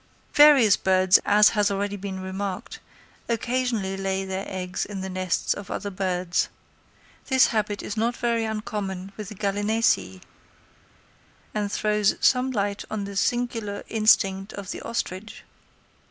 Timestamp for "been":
1.95-2.21